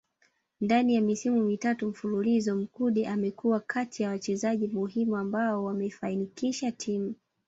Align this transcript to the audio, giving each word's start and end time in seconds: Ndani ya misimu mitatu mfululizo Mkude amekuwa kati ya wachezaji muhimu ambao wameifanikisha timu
Ndani 0.61 0.95
ya 0.95 1.01
misimu 1.01 1.43
mitatu 1.45 1.87
mfululizo 1.87 2.55
Mkude 2.55 3.07
amekuwa 3.07 3.59
kati 3.59 4.03
ya 4.03 4.09
wachezaji 4.09 4.67
muhimu 4.67 5.17
ambao 5.17 5.63
wameifanikisha 5.63 6.71
timu 6.71 7.15